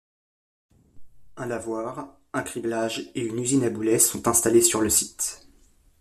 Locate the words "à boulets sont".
3.65-4.27